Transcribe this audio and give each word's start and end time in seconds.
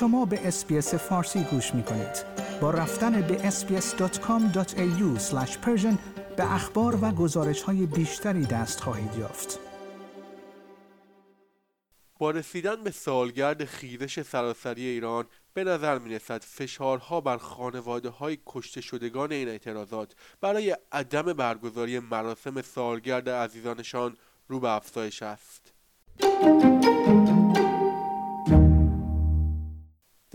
شما 0.00 0.24
به 0.24 0.48
اسپیس 0.48 0.94
فارسی 0.94 1.44
گوش 1.44 1.74
می 1.74 1.82
کنید. 1.82 2.24
با 2.60 2.70
رفتن 2.70 3.20
به 3.20 3.50
sbs.com.au 3.50 5.20
به 6.36 6.54
اخبار 6.54 6.98
و 7.04 7.10
گزارش 7.10 7.62
های 7.62 7.86
بیشتری 7.86 8.46
دست 8.46 8.80
خواهید 8.80 9.14
یافت. 9.18 9.58
با 12.18 12.30
رسیدن 12.30 12.84
به 12.84 12.90
سالگرد 12.90 13.64
خیزش 13.64 14.22
سراسری 14.22 14.86
ایران 14.86 15.24
به 15.54 15.64
نظر 15.64 15.98
می 15.98 16.14
رسد 16.14 16.42
فشارها 16.42 17.20
بر 17.20 17.36
خانواده 17.36 18.08
های 18.08 18.38
کشته 18.46 18.80
شدگان 18.80 19.32
این 19.32 19.48
اعتراضات 19.48 20.14
برای 20.40 20.76
عدم 20.92 21.32
برگزاری 21.32 21.98
مراسم 21.98 22.62
سالگرد 22.62 23.28
عزیزانشان 23.28 24.16
رو 24.48 24.60
به 24.60 24.70
افزایش 24.70 25.22
است. 25.22 25.72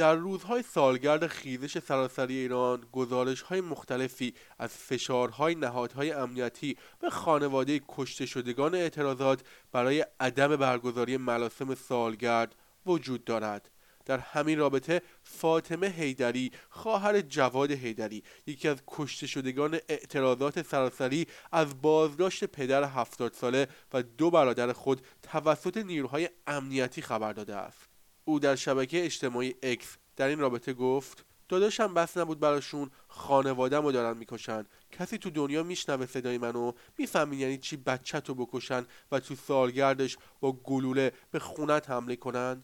در 0.04 0.16
روزهای 0.16 0.62
سالگرد 0.64 1.28
خیزش 1.28 1.80
سراسری 1.80 2.38
ایران 2.38 2.84
گزارش 2.92 3.42
های 3.42 3.62
مختلفی 3.62 4.34
از 4.60 4.70
فشارهای 4.70 5.56
نهادهای 5.56 6.12
امنیتی 6.12 6.78
به 7.00 7.10
خانواده 7.10 7.82
کشته 7.90 8.26
شدگان 8.26 8.76
اعتراضات 8.76 9.42
برای 9.72 10.06
عدم 10.20 10.56
برگزاری 10.56 11.18
مراسم 11.18 11.76
سالگرد 11.76 12.56
وجود 12.86 13.24
دارد. 13.24 13.70
در 14.06 14.18
همین 14.18 14.60
رابطه 14.60 15.02
فاطمه 15.24 15.88
هیدری 15.88 16.52
خواهر 16.70 17.22
جواد 17.22 17.72
هیدری 17.72 18.24
یکی 18.48 18.68
از 18.68 18.78
کشته 18.88 19.28
شدگان 19.28 19.80
اعتراضات 19.90 20.62
سراسری 20.62 21.28
از 21.52 21.82
بازداشت 21.82 22.46
پدر 22.46 22.84
هفتاد 22.84 23.34
ساله 23.34 23.68
و 23.94 24.04
دو 24.04 24.32
برادر 24.32 24.74
خود 24.74 25.02
توسط 25.22 25.78
نیروهای 25.78 26.30
امنیتی 26.48 27.02
خبر 27.02 27.34
داده 27.34 27.56
است. 27.56 27.93
او 28.26 28.40
در 28.40 28.56
شبکه 28.56 29.06
اجتماعی 29.06 29.56
اکس 29.64 29.98
در 30.16 30.28
این 30.28 30.40
رابطه 30.40 30.74
گفت 30.74 31.26
داداشم 31.50 31.94
بس 31.94 32.18
نبود 32.18 32.40
براشون 32.40 32.92
خانوادم 33.08 33.84
رو 33.84 33.92
دارن 33.92 34.18
می‌کشن. 34.18 34.66
کسی 34.92 35.18
تو 35.18 35.30
دنیا 35.30 35.64
میشنوه 35.64 36.06
صدای 36.06 36.38
منو 36.38 36.72
می‌فهمین 36.98 37.40
یعنی 37.40 37.58
چی 37.58 37.78
بچه 37.78 38.20
تو 38.20 38.36
بکشن 38.36 38.86
و 39.12 39.20
تو 39.20 39.36
سالگردش 39.36 40.18
با 40.40 40.52
گلوله 40.52 41.12
به 41.32 41.40
خونت 41.40 41.90
حمله 41.90 42.16
کنن؟ 42.16 42.64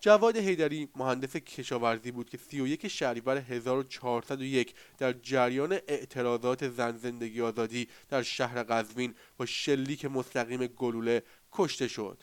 جواد 0.00 0.36
هیدری 0.36 0.88
مهندس 0.96 1.36
کشاورزی 1.36 2.10
بود 2.10 2.30
که 2.30 2.38
31 2.38 2.88
شهریور 2.88 3.38
1401 3.38 4.74
در 4.98 5.12
جریان 5.12 5.72
اعتراضات 5.72 6.68
زن 6.68 6.96
زندگی 6.96 7.40
آزادی 7.40 7.88
در 8.08 8.22
شهر 8.22 8.62
قزوین 8.62 9.14
با 9.36 9.46
شلیک 9.46 10.04
مستقیم 10.04 10.66
گلوله 10.66 11.22
کشته 11.52 11.88
شد. 11.88 12.22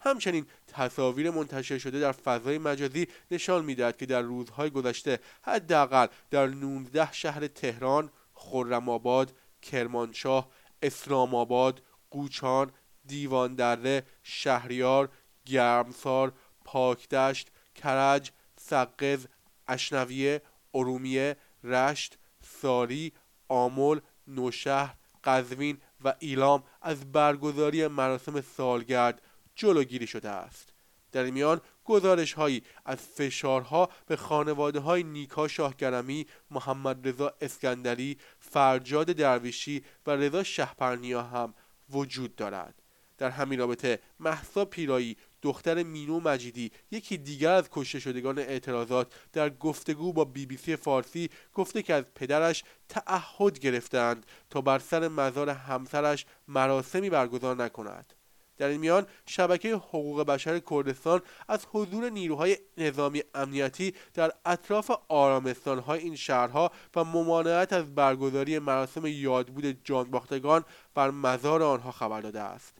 همچنین 0.00 0.46
تصاویر 0.66 1.30
منتشر 1.30 1.78
شده 1.78 2.00
در 2.00 2.12
فضای 2.12 2.58
مجازی 2.58 3.06
نشان 3.30 3.64
می‌دهد 3.64 3.96
که 3.96 4.06
در 4.06 4.22
روزهای 4.22 4.70
گذشته 4.70 5.18
حداقل 5.42 6.06
در 6.30 6.46
19 6.46 7.12
شهر 7.12 7.46
تهران، 7.46 8.10
خرم 8.34 8.88
آباد، 8.88 9.32
کرمانشاه، 9.62 10.48
اسلام 10.82 11.34
آباد، 11.34 11.82
قوچان، 12.10 12.72
دیوان 13.06 13.54
دره، 13.54 14.02
شهریار، 14.22 15.08
گرمسار، 15.46 16.32
پاکدشت، 16.64 17.48
کرج، 17.74 18.30
سقز، 18.60 19.26
اشنویه، 19.68 20.42
ارومیه، 20.74 21.36
رشت، 21.64 22.18
ساری، 22.62 23.12
آمل، 23.48 24.00
نوشهر، 24.26 24.94
قزوین 25.24 25.78
و 26.04 26.14
ایلام 26.18 26.64
از 26.82 27.12
برگزاری 27.12 27.86
مراسم 27.86 28.40
سالگرد 28.40 29.22
جلوگیری 29.60 30.06
شده 30.06 30.28
است 30.28 30.72
در 31.12 31.24
این 31.24 31.34
میان 31.34 31.60
گزارش 31.84 32.32
هایی 32.32 32.62
از 32.84 32.98
فشارها 32.98 33.88
به 34.06 34.16
خانواده 34.16 34.80
های 34.80 35.02
نیکا 35.02 35.48
شاهگرمی، 35.48 36.26
محمد 36.50 37.08
رضا 37.08 37.34
اسکندری، 37.40 38.18
فرجاد 38.38 39.06
درویشی 39.06 39.84
و 40.06 40.10
رضا 40.10 40.42
شهپرنیا 40.42 41.22
هم 41.22 41.54
وجود 41.90 42.36
دارد. 42.36 42.74
در 43.18 43.30
همین 43.30 43.58
رابطه 43.58 43.98
محسا 44.20 44.64
پیرایی 44.64 45.16
دختر 45.42 45.82
مینو 45.82 46.20
مجیدی 46.20 46.70
یکی 46.90 47.18
دیگر 47.18 47.52
از 47.52 47.68
کشته 47.70 48.00
شدگان 48.00 48.38
اعتراضات 48.38 49.12
در 49.32 49.50
گفتگو 49.50 50.12
با 50.12 50.24
بی 50.24 50.46
بی 50.46 50.56
سی 50.56 50.76
فارسی 50.76 51.30
گفته 51.54 51.82
که 51.82 51.94
از 51.94 52.04
پدرش 52.14 52.64
تعهد 52.88 53.58
گرفتند 53.58 54.26
تا 54.50 54.60
بر 54.60 54.78
سر 54.78 55.08
مزار 55.08 55.50
همسرش 55.50 56.26
مراسمی 56.48 57.10
برگزار 57.10 57.56
نکند 57.56 58.14
در 58.60 58.68
این 58.68 58.80
میان 58.80 59.06
شبکه 59.26 59.74
حقوق 59.74 60.22
بشر 60.22 60.58
کردستان 60.70 61.22
از 61.48 61.66
حضور 61.72 62.10
نیروهای 62.10 62.58
نظامی 62.78 63.22
امنیتی 63.34 63.94
در 64.14 64.32
اطراف 64.44 64.90
آرامستانهای 65.08 66.00
این 66.00 66.16
شهرها 66.16 66.72
و 66.96 67.04
ممانعت 67.04 67.72
از 67.72 67.94
برگزاری 67.94 68.58
مراسم 68.58 69.06
یادبود 69.06 69.84
جانباختگان 69.84 70.64
بر 70.94 71.10
مزار 71.10 71.62
آنها 71.62 71.92
خبر 71.92 72.20
داده 72.20 72.40
است. 72.40 72.74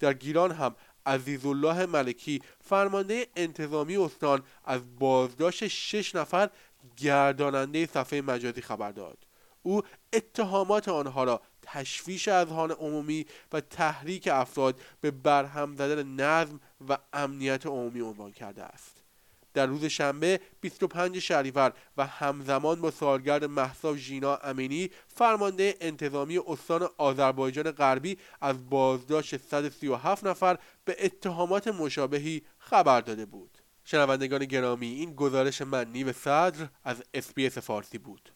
در 0.00 0.12
گیلان 0.12 0.52
هم 0.52 0.74
عزیزالله 1.06 1.86
ملکی 1.86 2.42
فرمانده 2.60 3.26
انتظامی 3.36 3.96
استان 3.96 4.42
از 4.64 4.80
بازداشت 4.98 5.66
شش 5.66 6.14
نفر 6.14 6.50
گرداننده 6.96 7.86
صفحه 7.86 8.20
مجازی 8.20 8.60
خبر 8.60 8.92
داد. 8.92 9.25
او 9.66 9.82
اتهامات 10.12 10.88
آنها 10.88 11.24
را 11.24 11.40
تشویش 11.62 12.28
اذهان 12.28 12.70
عمومی 12.70 13.26
و 13.52 13.60
تحریک 13.60 14.28
افراد 14.32 14.80
به 15.00 15.10
برهم 15.10 15.76
زدن 15.76 16.08
نظم 16.08 16.60
و 16.88 16.98
امنیت 17.12 17.66
عمومی 17.66 18.00
عنوان 18.00 18.32
کرده 18.32 18.62
است. 18.62 19.02
در 19.54 19.66
روز 19.66 19.84
شنبه 19.84 20.40
25 20.60 21.18
شهریور 21.18 21.72
و 21.96 22.06
همزمان 22.06 22.80
با 22.80 22.90
سالگرد 22.90 23.44
مهسا 23.44 23.96
ژینا 23.96 24.36
امینی 24.36 24.90
فرمانده 25.06 25.76
انتظامی 25.80 26.38
استان 26.38 26.88
آذربایجان 26.98 27.70
غربی 27.70 28.18
از 28.40 28.70
بازداشت 28.70 29.36
137 29.36 30.26
نفر 30.26 30.58
به 30.84 30.96
اتهامات 31.00 31.68
مشابهی 31.68 32.42
خبر 32.58 33.00
داده 33.00 33.26
بود. 33.26 33.58
شنوندگان 33.84 34.44
گرامی 34.44 34.86
این 34.86 35.14
گزارش 35.14 35.62
من 35.62 35.92
نیو 35.92 36.12
صدر 36.12 36.68
از 36.84 37.02
SBS 37.14 37.58
فارسی 37.58 37.98
بود. 37.98 38.35